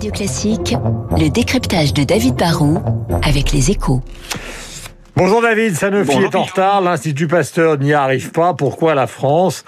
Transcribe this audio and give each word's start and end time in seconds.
Radio 0.00 0.12
Classique, 0.12 0.74
le 1.18 1.28
décryptage 1.28 1.92
de 1.92 2.04
David 2.04 2.34
Barrault 2.34 2.78
avec 3.22 3.52
les 3.52 3.70
échos. 3.70 4.00
Bonjour 5.14 5.42
David, 5.42 5.74
Sanofi 5.74 6.12
est 6.12 6.34
en 6.34 6.44
retard, 6.44 6.80
l'Institut 6.80 7.28
Pasteur 7.28 7.76
n'y 7.76 7.92
arrive 7.92 8.30
pas. 8.30 8.54
Pourquoi 8.54 8.94
la 8.94 9.06
France, 9.06 9.62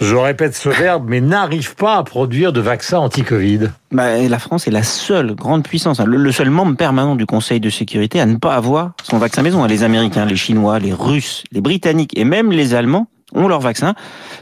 je 0.00 0.14
répète 0.14 0.54
ce 0.54 0.68
verbe, 0.68 1.06
mais 1.08 1.20
n'arrive 1.20 1.74
pas 1.74 1.96
à 1.96 2.04
produire 2.04 2.52
de 2.52 2.60
vaccins 2.60 2.98
anti-Covid? 2.98 3.70
Bah, 3.90 4.16
La 4.28 4.38
France 4.38 4.68
est 4.68 4.70
la 4.70 4.84
seule 4.84 5.34
grande 5.34 5.64
puissance, 5.64 5.98
hein, 5.98 6.04
le, 6.06 6.30
seul 6.30 6.50
membre 6.50 6.76
permanent 6.76 7.16
du 7.16 7.26
Conseil 7.26 7.58
de 7.58 7.68
sécurité 7.68 8.20
à 8.20 8.26
ne 8.26 8.36
pas 8.36 8.54
avoir 8.54 8.92
son 9.02 9.18
vaccin 9.18 9.42
maison. 9.42 9.64
Les 9.64 9.82
Américains, 9.82 10.24
les 10.24 10.36
Chinois, 10.36 10.78
les 10.78 10.92
Russes, 10.92 11.42
les 11.50 11.60
Britanniques 11.60 12.16
et 12.16 12.24
même 12.24 12.52
les 12.52 12.74
Allemands 12.74 13.08
ont 13.34 13.48
leur 13.48 13.60
vaccin. 13.60 13.94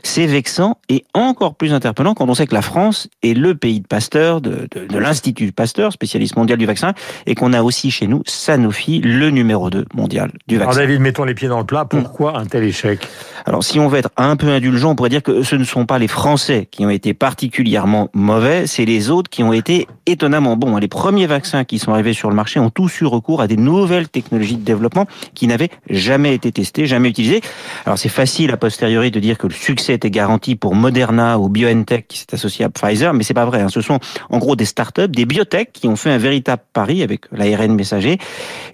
C'est 0.03 0.27
vexant 0.27 0.79
et 0.89 1.05
encore 1.15 1.55
plus 1.55 1.73
interpellant 1.73 2.15
quand 2.15 2.29
on 2.29 2.35
sait 2.35 2.47
que 2.47 2.55
la 2.55 2.63
France 2.63 3.09
est 3.23 3.35
le 3.35 3.55
pays 3.55 3.81
de 3.81 3.87
Pasteur, 3.87 4.41
de, 4.41 4.69
de, 4.71 4.87
de 4.87 4.99
l'Institut 4.99 5.53
Pasteur, 5.53 5.93
spécialiste 5.93 6.37
mondial 6.37 6.59
du 6.59 6.67
vaccin, 6.67 6.93
et 7.27 7.35
qu'on 7.35 7.53
a 7.53 7.63
aussi 7.63 7.91
chez 7.91 8.07
nous 8.07 8.23
Sanofi, 8.27 9.01
le 9.01 9.31
numéro 9.31 9.71
2 9.71 9.87
mondial 9.95 10.33
du 10.47 10.57
vaccin. 10.59 10.71
Alors 10.71 10.87
David, 10.87 11.01
mettons 11.01 11.25
les 11.25 11.35
pieds 11.35 11.49
dans 11.49 11.59
le 11.59 11.67
plat. 11.67 11.85
Pourquoi 11.85 12.39
un 12.39 12.47
tel 12.47 12.65
échec? 12.65 13.07
Alors 13.45 13.65
si 13.65 13.81
on 13.81 13.89
veut 13.89 13.99
être 13.99 14.11
un 14.17 14.37
peu 14.37 14.49
indulgent, 14.49 14.91
on 14.91 14.95
pourrait 14.95 15.11
dire 15.11 15.23
que 15.23 15.43
ce 15.43 15.57
ne 15.57 15.65
sont 15.65 15.87
pas 15.87 15.99
les 15.99 16.09
Français 16.09 16.69
qui 16.71 16.85
ont 16.85 16.91
été 16.91 17.15
particulièrement 17.15 18.09
mauvais, 18.15 18.67
c'est 18.67 18.85
les 18.85 19.11
autres 19.11 19.31
qui 19.31 19.43
ont 19.43 19.53
été 19.53 19.89
étonnamment 20.07 20.57
bons. 20.57 20.77
Les 20.77 20.89
premiers 20.89 21.27
vaccins 21.27 21.65
qui 21.65 21.79
sont 21.79 21.93
arrivés 21.93 22.13
sur 22.13 22.29
le 22.29 22.37
marché 22.37 22.61
ont 22.61 22.71
tous 22.71 23.01
eu 23.01 23.07
recours 23.07 23.41
à 23.41 23.47
des 23.47 23.57
nouvelles 23.57 24.09
technologies 24.09 24.57
de 24.57 24.65
développement 24.65 25.07
qui 25.35 25.47
n'avaient 25.47 25.71
jamais 25.89 26.35
été 26.35 26.53
testées, 26.53 26.87
jamais 26.87 27.09
utilisées. 27.09 27.41
Alors 27.85 27.99
c'est 27.99 28.09
facile 28.09 28.51
à 28.53 28.57
poster 28.57 28.83
de 29.11 29.21
dire 29.21 29.39
que 29.39 29.47
le 29.47 29.55
succès 29.55 29.95
était 29.95 30.11
garanti 30.11 30.57
pour 30.57 30.75
Moderna 30.75 31.39
ou 31.39 31.49
BioNTech 31.49 32.07
qui 32.09 32.19
s'est 32.19 32.35
associé 32.35 32.65
à 32.65 32.69
Pfizer, 32.69 33.15
mais 33.15 33.23
c'est 33.23 33.35
pas 33.35 33.45
vrai. 33.45 33.61
Hein. 33.61 33.69
Ce 33.69 33.81
sont 33.81 33.99
en 34.31 34.39
gros 34.39 34.57
des 34.57 34.65
startups, 34.65 35.09
des 35.09 35.25
biotech 35.25 35.73
qui 35.73 35.89
ont 35.89 35.97
fait 35.97 36.11
un 36.11 36.19
véritable 36.19 36.63
pari 36.73 37.03
avec 37.03 37.23
l'ARN 37.33 37.75
messager. 37.75 38.19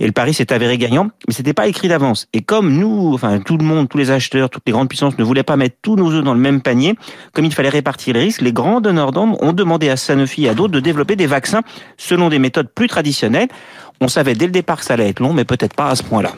Et 0.00 0.06
le 0.06 0.12
pari 0.12 0.34
s'est 0.34 0.52
avéré 0.52 0.78
gagnant, 0.78 1.10
mais 1.26 1.34
c'était 1.34 1.52
pas 1.52 1.68
écrit 1.68 1.88
d'avance. 1.88 2.26
Et 2.32 2.40
comme 2.42 2.72
nous, 2.76 3.12
enfin 3.14 3.38
tout 3.40 3.56
le 3.56 3.64
monde, 3.64 3.88
tous 3.88 3.98
les 3.98 4.10
acheteurs, 4.10 4.50
les 4.66 4.72
grandes 4.72 4.88
puissances 4.88 5.18
ne 5.18 5.24
voulaient 5.24 5.42
pas 5.42 5.56
mettre 5.56 5.76
tous 5.82 5.96
nos 5.96 6.12
œufs 6.12 6.24
dans 6.24 6.34
le 6.34 6.40
même 6.40 6.60
panier, 6.60 6.96
comme 7.32 7.44
il 7.44 7.52
fallait 7.52 7.68
répartir 7.68 8.14
les 8.14 8.20
risques, 8.20 8.40
les 8.40 8.52
grands 8.52 8.80
donneurs 8.80 9.12
d'ordre 9.12 9.42
ont 9.42 9.52
demandé 9.52 9.88
à 9.88 9.96
Sanofi 9.96 10.44
et 10.44 10.48
à 10.48 10.54
d'autres 10.54 10.72
de 10.72 10.80
développer 10.80 11.16
des 11.16 11.26
vaccins 11.26 11.62
selon 11.96 12.28
des 12.28 12.38
méthodes 12.38 12.68
plus 12.68 12.88
traditionnelles. 12.88 13.48
On 14.00 14.08
savait 14.08 14.34
dès 14.34 14.46
le 14.46 14.52
départ 14.52 14.78
que 14.78 14.84
ça 14.84 14.94
allait 14.94 15.08
être 15.08 15.20
long, 15.20 15.32
mais 15.32 15.44
peut-être 15.44 15.74
pas 15.74 15.88
à 15.88 15.96
ce 15.96 16.02
point-là. 16.02 16.32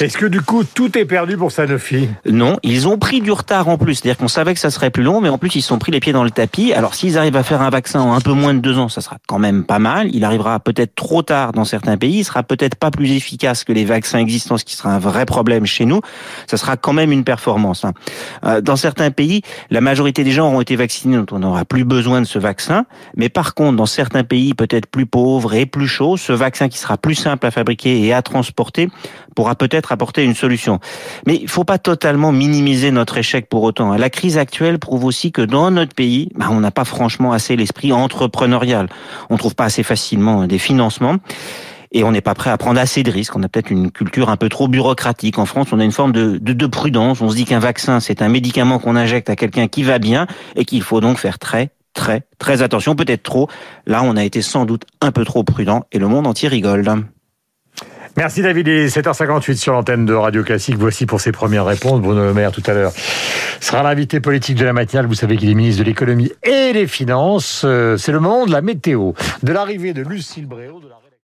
Est-ce 0.00 0.16
que 0.16 0.26
du 0.26 0.40
coup 0.40 0.62
tout 0.62 0.96
est 0.96 1.04
perdu 1.04 1.36
pour 1.36 1.50
Sanofi? 1.50 2.08
Non, 2.24 2.58
ils 2.62 2.86
ont 2.86 2.98
pris 2.98 3.20
du 3.20 3.32
retard 3.32 3.68
en 3.68 3.78
plus. 3.78 3.96
C'est-à-dire 3.96 4.16
qu'on 4.16 4.28
savait 4.28 4.54
que 4.54 4.60
ça 4.60 4.70
serait 4.70 4.90
plus 4.90 5.02
long, 5.02 5.20
mais 5.20 5.28
en 5.28 5.38
plus 5.38 5.56
ils 5.56 5.62
se 5.62 5.68
sont 5.68 5.78
pris 5.78 5.90
les 5.90 5.98
pieds 5.98 6.12
dans 6.12 6.22
le 6.22 6.30
tapis. 6.30 6.72
Alors 6.72 6.94
s'ils 6.94 7.18
arrivent 7.18 7.36
à 7.36 7.42
faire 7.42 7.62
un 7.62 7.70
vaccin 7.70 8.00
en 8.00 8.12
un 8.12 8.20
peu 8.20 8.32
moins 8.32 8.54
de 8.54 8.60
deux 8.60 8.78
ans, 8.78 8.88
ça 8.88 9.00
sera 9.00 9.16
quand 9.26 9.40
même 9.40 9.64
pas 9.64 9.80
mal. 9.80 10.14
Il 10.14 10.24
arrivera 10.24 10.60
peut-être 10.60 10.94
trop 10.94 11.22
tard 11.22 11.52
dans 11.52 11.64
certains 11.64 11.96
pays. 11.96 12.18
Il 12.18 12.24
sera 12.24 12.44
peut-être 12.44 12.76
pas 12.76 12.90
plus 12.90 13.10
efficace 13.12 13.64
que 13.64 13.72
les 13.72 13.84
vaccins 13.84 14.18
existants, 14.18 14.56
ce 14.56 14.64
qui 14.64 14.76
sera 14.76 14.94
un 14.94 15.00
vrai 15.00 15.26
problème 15.26 15.66
chez 15.66 15.84
nous. 15.84 16.00
Ça 16.46 16.56
sera 16.56 16.76
quand 16.76 16.92
même 16.92 17.10
une 17.10 17.24
performance. 17.24 17.84
Hein. 17.84 17.92
Euh, 18.44 18.60
dans 18.60 18.76
certains 18.76 19.10
pays, 19.10 19.42
la 19.70 19.80
majorité 19.80 20.22
des 20.22 20.30
gens 20.30 20.46
auront 20.46 20.60
été 20.60 20.76
vaccinés, 20.76 21.16
donc 21.16 21.32
on 21.32 21.40
n'aura 21.40 21.64
plus 21.64 21.84
besoin 21.84 22.20
de 22.20 22.26
ce 22.26 22.38
vaccin. 22.38 22.86
Mais 23.16 23.28
par 23.28 23.54
contre, 23.54 23.76
dans 23.76 23.86
certains 23.86 24.22
pays 24.22 24.54
peut-être 24.54 24.86
plus 24.86 25.06
pauvres 25.06 25.54
et 25.54 25.66
plus 25.66 25.88
chauds, 25.88 26.16
ce 26.16 26.32
vaccin 26.32 26.68
qui 26.68 26.77
sera 26.78 26.96
plus 26.96 27.14
simple 27.14 27.46
à 27.46 27.50
fabriquer 27.50 28.00
et 28.04 28.12
à 28.12 28.22
transporter 28.22 28.88
pourra 29.34 29.54
peut-être 29.54 29.92
apporter 29.92 30.24
une 30.24 30.34
solution. 30.34 30.80
Mais 31.26 31.36
il 31.36 31.48
faut 31.48 31.64
pas 31.64 31.78
totalement 31.78 32.32
minimiser 32.32 32.90
notre 32.90 33.18
échec 33.18 33.48
pour 33.48 33.62
autant. 33.62 33.94
La 33.94 34.10
crise 34.10 34.38
actuelle 34.38 34.78
prouve 34.78 35.04
aussi 35.04 35.32
que 35.32 35.42
dans 35.42 35.70
notre 35.70 35.94
pays, 35.94 36.30
bah, 36.34 36.46
on 36.50 36.60
n'a 36.60 36.70
pas 36.70 36.84
franchement 36.84 37.32
assez 37.32 37.56
l'esprit 37.56 37.92
entrepreneurial. 37.92 38.88
On 39.30 39.36
trouve 39.36 39.54
pas 39.54 39.64
assez 39.64 39.82
facilement 39.82 40.46
des 40.46 40.58
financements 40.58 41.16
et 41.92 42.04
on 42.04 42.12
n'est 42.12 42.20
pas 42.20 42.34
prêt 42.34 42.50
à 42.50 42.56
prendre 42.56 42.80
assez 42.80 43.02
de 43.02 43.10
risques. 43.10 43.36
On 43.36 43.42
a 43.42 43.48
peut-être 43.48 43.70
une 43.70 43.90
culture 43.90 44.28
un 44.28 44.36
peu 44.36 44.48
trop 44.48 44.68
bureaucratique. 44.68 45.38
En 45.38 45.46
France, 45.46 45.68
on 45.72 45.80
a 45.80 45.84
une 45.84 45.92
forme 45.92 46.12
de, 46.12 46.38
de, 46.38 46.52
de 46.52 46.66
prudence. 46.66 47.20
On 47.20 47.30
se 47.30 47.36
dit 47.36 47.44
qu'un 47.44 47.58
vaccin, 47.58 48.00
c'est 48.00 48.22
un 48.22 48.28
médicament 48.28 48.78
qu'on 48.78 48.96
injecte 48.96 49.30
à 49.30 49.36
quelqu'un 49.36 49.68
qui 49.68 49.82
va 49.82 49.98
bien 49.98 50.26
et 50.56 50.64
qu'il 50.64 50.82
faut 50.82 51.00
donc 51.00 51.18
faire 51.18 51.38
très, 51.38 51.70
très, 51.98 52.22
très 52.38 52.62
attention, 52.62 52.94
peut-être 52.94 53.24
trop. 53.24 53.48
Là, 53.84 54.02
on 54.04 54.16
a 54.16 54.24
été 54.24 54.40
sans 54.40 54.64
doute 54.64 54.84
un 55.00 55.10
peu 55.10 55.24
trop 55.24 55.42
prudent 55.42 55.84
et 55.90 55.98
le 55.98 56.06
monde 56.06 56.28
entier 56.28 56.48
rigole. 56.48 56.84
Merci 58.16 58.40
David, 58.40 58.66
il 58.68 58.72
est 58.72 58.96
7h58 58.96 59.56
sur 59.56 59.72
l'antenne 59.72 60.06
de 60.06 60.14
Radio 60.14 60.44
Classique. 60.44 60.76
Voici 60.78 61.06
pour 61.06 61.20
ses 61.20 61.32
premières 61.32 61.66
réponses. 61.66 62.00
Bruno 62.00 62.22
Le 62.22 62.34
Maire 62.34 62.52
tout 62.52 62.62
à 62.66 62.72
l'heure 62.72 62.92
sera 63.60 63.82
l'invité 63.82 64.20
politique 64.20 64.56
de 64.56 64.64
la 64.64 64.72
matinale. 64.72 65.06
Vous 65.06 65.14
savez 65.14 65.36
qu'il 65.36 65.50
est 65.50 65.54
ministre 65.54 65.80
de 65.80 65.84
l'économie 65.84 66.30
et 66.44 66.72
des 66.72 66.86
finances. 66.86 67.62
Euh, 67.64 67.96
c'est 67.96 68.12
le 68.12 68.20
moment 68.20 68.46
de 68.46 68.52
la 68.52 68.62
météo, 68.62 69.12
de 69.42 69.52
l'arrivée 69.52 69.92
de 69.92 70.02
Lucille 70.02 70.46
Bréau, 70.46 70.80
de 70.80 70.88
la 70.88 70.98